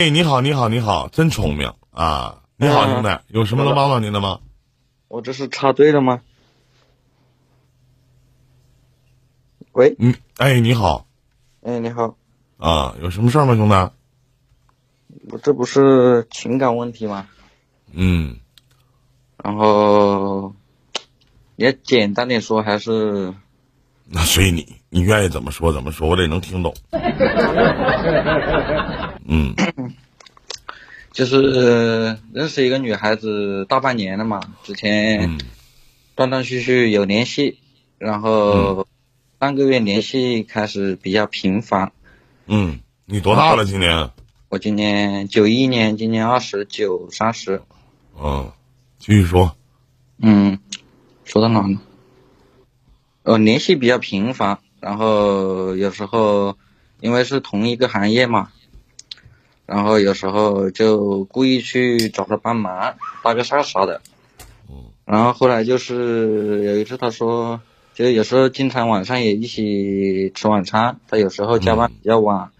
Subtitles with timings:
[0.00, 2.40] 哎，你好，你好，你好，真聪明啊！
[2.56, 4.40] 你好，兄弟，有什么能帮到您的吗？
[5.08, 6.22] 我这是插队了吗？
[9.72, 11.06] 喂，嗯，哎，你好，
[11.60, 12.16] 哎，你好，
[12.56, 13.74] 啊，有什么事儿吗，兄弟？
[15.32, 17.26] 我这不是情感问题吗？
[17.92, 18.38] 嗯，
[19.44, 20.54] 然后
[21.56, 23.34] 你要简单点说，还是
[24.06, 26.74] 那随你，你愿意怎么说怎么说，我得能听懂。
[29.32, 29.54] 嗯
[31.20, 35.38] 就是呃认识一个女孩子大半年了嘛，之前嗯
[36.14, 37.58] 断断续续有联系，
[37.98, 38.86] 然后
[39.38, 41.92] 上个月联系开始比较频繁。
[42.46, 43.66] 嗯，你多大了？
[43.66, 44.10] 今年？
[44.48, 47.60] 我今年九一年，今年二十九、三十。
[48.18, 48.50] 嗯，
[48.98, 49.54] 继续说。
[50.22, 50.58] 嗯，
[51.26, 51.78] 说到哪了？
[53.24, 56.56] 呃，联系比较频繁，然后有时候
[57.00, 58.50] 因为是同一个行业嘛，
[59.70, 64.02] 然后有时候就故意去找他帮忙，搭个讪啥的。
[65.04, 67.60] 然后后来就是有一次他说，
[67.94, 72.50] 就有时候经常晚上也一起吃晚餐，他有时候加班比较晚，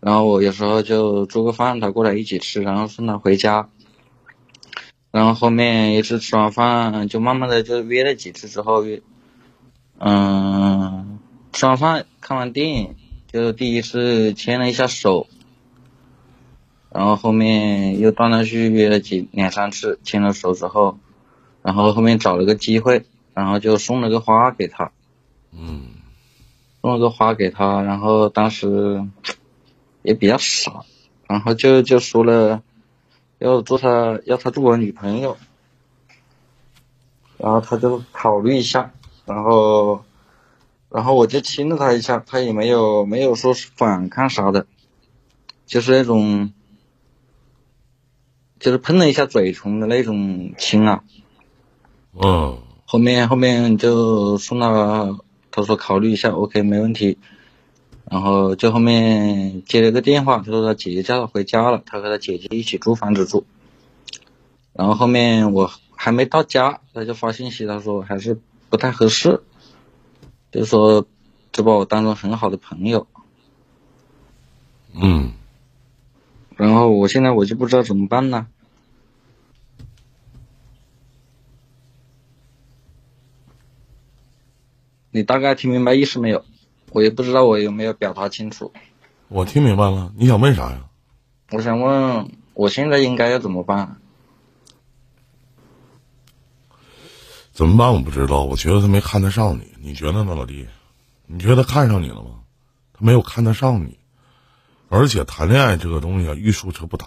[0.00, 3.68] 然后我有时候就做个饭，他过来一起吃，然后送他回家。
[5.12, 9.00] 然后后面一次吃完饭，就慢慢的就约了几次之后约，
[10.00, 11.20] 嗯，
[11.52, 12.96] 吃完饭看完电影，
[13.32, 15.28] 就第一次牵了一下手，
[16.94, 20.98] 然后后面又断断续续约了几两三次，牵了手之后，
[21.62, 24.92] 然后后面找了个机会，然后就送了个花给他，
[25.52, 25.86] 嗯
[26.82, 29.06] 送了个花给他，然后当时
[30.02, 30.82] 也比较傻，
[31.28, 32.62] 然后就就说了
[33.38, 35.36] 要做他要他做我女朋友，
[37.38, 38.92] 然后他就考虑一下，
[39.24, 40.04] 然后
[40.90, 44.66] 然后我就亲了他一下，他也没有没有说反抗啥的，
[45.64, 46.52] 就是那种
[48.62, 51.02] 就是碰了一下嘴唇的那种亲啊，
[52.12, 55.18] 嗯后面后面就送到，
[55.50, 57.18] 他说考虑一下，OK 没问题。
[58.08, 63.44] 然后就后面接了个电话，他说他姐姐叫他回家了，他和他姐姐一起租房子住。
[64.74, 68.38] 然后后面我还没到家，他就发信息，他说还是
[68.70, 69.42] 不太合适，
[70.52, 71.04] 就说
[71.50, 73.08] 只把我当成很好的朋友。
[74.94, 75.32] 嗯，
[76.62, 78.46] 然后我现在我就不知道怎么办呢。
[85.10, 86.44] 你大概听明白意思没有？
[86.92, 88.72] 我也不知道我有没有表达清楚。
[89.26, 90.12] 我听明白了。
[90.16, 90.84] 你想问啥呀？
[91.50, 93.96] 我想问，我现在应该要怎么办？
[97.50, 97.92] 怎么办？
[97.92, 98.44] 我不知道。
[98.44, 100.68] 我觉得他没看得上你，你觉得呢，老弟？
[101.26, 102.44] 你觉得看上你了吗？
[102.92, 103.98] 他没有看得上你，
[104.94, 107.06] 而且谈恋爱这个东西啊，欲速则不达。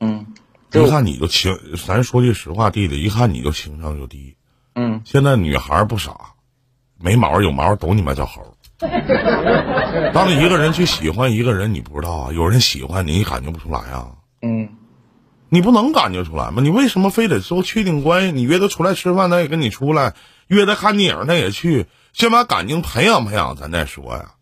[0.00, 0.26] 嗯，
[0.68, 4.34] 就一看你就情，咱说句实话，弟弟，一看你就情商就低。
[4.74, 6.12] 嗯现在女孩不傻，
[6.98, 8.56] 没毛有毛都你妈叫猴。
[10.12, 14.08] 当一个人去喜欢一个人，你不知道啊，有人喜欢你，你感觉不出来啊？
[14.42, 14.68] 嗯
[15.50, 16.60] 你不能感觉出来吗？
[16.60, 18.32] 你为什么非得说确定关系？
[18.32, 20.14] 你约他出来吃饭，他也跟你出来；
[20.48, 21.86] 约他看电影，他也去。
[22.12, 24.32] 先把感情培养培养，咱再说呀。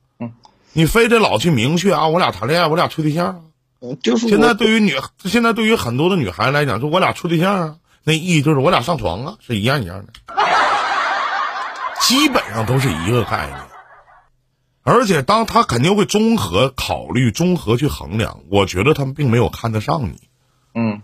[0.74, 3.40] 嗯，你非得老去明确啊，我俩谈恋爱，我俩处对象啊。
[3.80, 10.12] 嗯，就是现在对于女，现在对于很多的女孩子来讲，说我俩处对象啊，那意义就是我俩上床啊，是一样一样的，
[12.00, 13.58] 基本上都是一个概念。
[14.82, 18.40] 而且，当他肯定会综合考虑、综合去衡量。
[18.48, 20.18] 我觉得他们并没有看得上你，
[20.74, 21.02] 嗯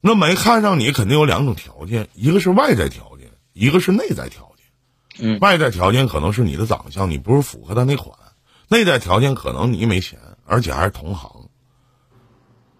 [0.00, 4.49] 那没看上你，肯定有两种条件，一个是外在条件，一个是内在条件。
[5.20, 5.38] 嗯。
[5.40, 8.14] 外在条件可能是你的长相，你不是符合他那款；
[8.68, 11.48] 内在条件可能你没钱，而且还是同行。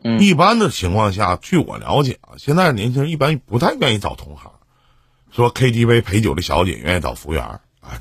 [0.03, 0.19] 嗯。
[0.21, 4.53] 一般的情况下，据我了解啊，现在年轻人一般不太愿意找同行，
[5.31, 8.01] 说 KTV 陪酒的小姐愿意找服务员儿，哎，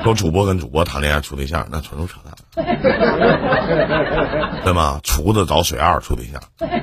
[0.04, 2.34] 说主播跟主播谈恋爱处对象，那纯属扯淡，
[4.64, 5.00] 对吗？
[5.02, 6.74] 厨子找水二处对象，对吧？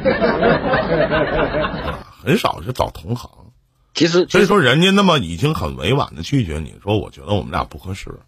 [2.23, 3.29] 很少是找同行。
[3.97, 8.19] 其实所以说，人家那么已经很委婉的拒绝你说，我觉得我们俩不合适。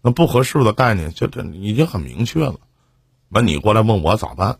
[0.00, 2.54] 那不合适的概念，就这已经很明确了。
[3.28, 4.58] 那，你过来问我咋办？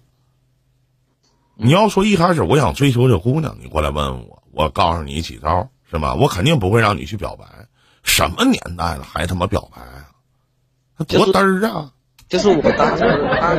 [1.56, 6.12] 你要说一开始我想追求这姑娘，你过来问问我，我告诉你几招，是吧？
[6.12, 7.46] 我肯定不会让你去表白。
[8.02, 10.10] 什么年代了还他妈表白啊？
[10.98, 11.92] 那多嘚儿啊！
[12.28, 13.04] 就是我当时
[13.40, 13.56] 当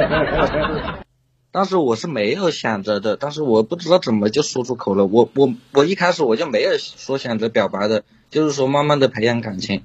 [1.53, 5.05] 当时我是没有想着的，但是我不知道怎么就说出口了。
[5.05, 9.83] 我我我一开始我就没有说想着表白的，就是说慢慢的培养感情，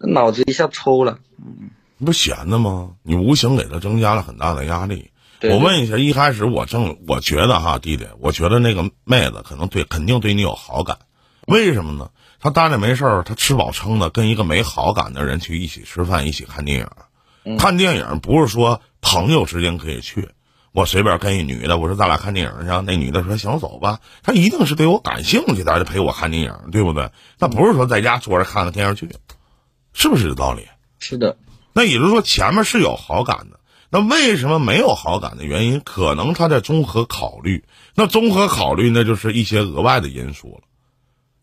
[0.00, 1.20] 脑子一下抽了。
[1.98, 2.96] 你不闲的吗？
[3.04, 5.12] 你无形给他增加了很大的压力。
[5.42, 10.98] 我问一下，一开始我正我觉得哈，弟弟，我觉得那个妹子可能对肯定对你有好感，
[11.46, 12.10] 为什么呢？
[12.40, 16.88] 她待着没事儿，她吃饱撑的，跟一个没好感的人去一起吃饭，一起看电影。
[17.56, 20.28] 看电影不是说朋友之间可以去，
[20.72, 27.10] 我随便跟一女的，我说咱俩看电影去，那女的说行走吧，她一定是对我感兴趣，她才陪我看电影，对不对？
[27.38, 29.10] 那不是说在家坐着看个电视剧，
[29.92, 30.66] 是不是这道理？
[30.98, 31.36] 是的，
[31.74, 33.60] 那也就是说前面是有好感的，
[33.90, 37.64] 那为什么没有好感的原因，可能他在综合考虑。
[37.94, 40.62] 那综合考虑，那就是一些额外的因素了，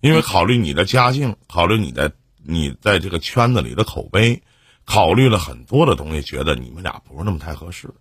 [0.02, 2.12] 因为考虑你的家境，考虑你的
[2.44, 4.42] 你在这个圈子里的口碑，
[4.86, 7.94] 考虑了很多的东西，觉得你们俩不是那么太合适。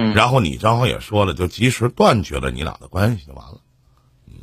[0.00, 3.60] 嗯然后你正好也说了，就及时断绝了你俩的关系就完了。
[4.28, 4.34] 嗯，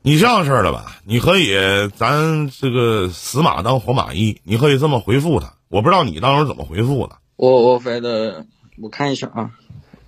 [0.00, 1.56] 你这样式儿的吧，你可以
[1.96, 5.52] 咱这个死马当活马医，你可以这么回复他。
[5.66, 7.16] 我不知道你当时怎么回复的。
[7.34, 8.46] 我我回的，
[8.80, 9.50] 我看一下啊，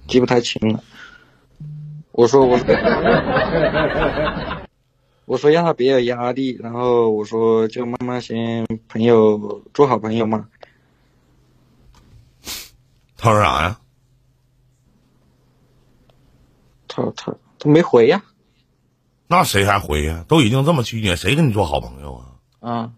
[0.06, 0.81] 记不太清了。
[2.12, 2.67] 我说我说，
[5.27, 10.47] 我说让他别有压力，然后我说就慢慢先朋友做好朋友嘛。
[13.21, 13.81] 他说啥呀？
[16.99, 18.23] 他他他没回呀、
[19.27, 20.25] 那谁还回呀？
[20.27, 22.23] 都已经这么拒绝，谁跟你做好朋友
[22.61, 22.71] 啊？
[22.71, 22.91] 啊。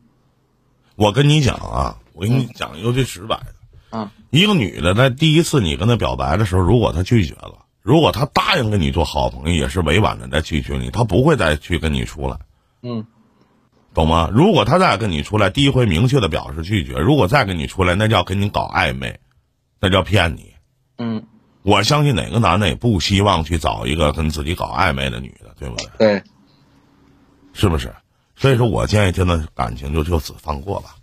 [0.96, 3.98] 我跟你讲啊，我跟你讲一个最直白的。
[3.98, 12.38] 啊一个女的在第一次你跟她表白的时候，如果她拒绝了，如果她答应跟你做好朋友，也是委婉的在拒绝你，她不会再去跟你出来，
[12.82, 13.04] 嗯
[13.92, 14.30] 懂吗？
[14.32, 19.18] 如果她再跟你出来，第一回明确的表示拒绝，如果再跟你出来，那叫跟你搞暧昧，
[19.80, 20.54] 那叫骗你。
[20.98, 21.26] 嗯，
[21.62, 25.86] 我相信哪个男的也不希望去找一个跟自己搞暧昧的女的，对不对？
[25.98, 26.22] 对，
[27.52, 27.94] 是不是？
[28.36, 30.96] 所以说我建议这段感情就就此放过吧。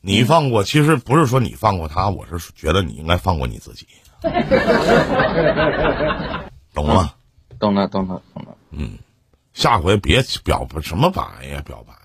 [0.00, 3.88] 你放过，其实不是说你放过他，我是觉得你应该放过你自己，
[6.72, 7.12] 懂吗？
[7.58, 8.54] 懂了懂了懂了。
[8.70, 8.98] 嗯
[9.52, 11.98] 下回别表什么白呀，表白呀。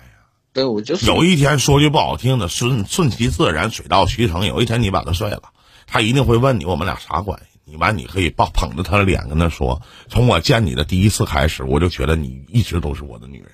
[0.54, 4.48] 对，我就是有一天说句不好听的，顺顺其自然，水到渠成。
[4.48, 5.44] 有一天你把他睡了，
[5.86, 7.51] 他一定会问你我们俩啥关系。
[7.64, 13.52] 你完，你可以抱捧着他的脸跟他说：“从我见你的第一次开始，我就觉得你一直都是我的女人。”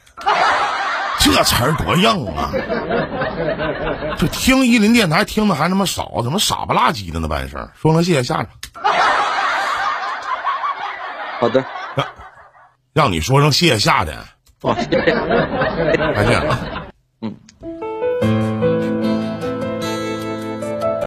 [1.19, 2.51] 这词儿多硬啊！
[4.17, 7.27] 就听伊林电台听的还那么少，怎么傻不拉几的呢？
[7.27, 8.47] 办事儿，说声谢谢下场，
[11.39, 11.65] 好的。
[11.95, 12.07] 让
[12.93, 14.25] 让你说声谢谢下的，
[14.61, 15.05] 哦，谢谢。
[16.15, 16.76] 再见啊。